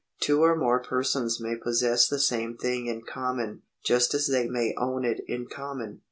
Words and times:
Two 0.19 0.41
or 0.43 0.55
more 0.55 0.81
persons 0.81 1.39
may 1.39 1.55
possess 1.55 2.07
the 2.07 2.17
same 2.17 2.57
thing 2.57 2.87
in 2.87 3.03
common, 3.03 3.61
just 3.85 4.15
as 4.15 4.25
they 4.25 4.47
may 4.47 4.73
own 4.79 5.05
it 5.05 5.21
in 5.27 5.45
common. 5.45 5.99